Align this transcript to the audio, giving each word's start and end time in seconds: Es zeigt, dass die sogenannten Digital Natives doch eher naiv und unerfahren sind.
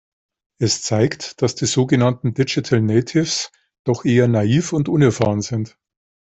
Es 0.59 0.81
zeigt, 0.81 1.43
dass 1.43 1.53
die 1.53 1.67
sogenannten 1.67 2.33
Digital 2.33 2.81
Natives 2.81 3.51
doch 3.83 4.03
eher 4.03 4.27
naiv 4.27 4.73
und 4.73 4.89
unerfahren 4.89 5.41
sind. 5.41 5.77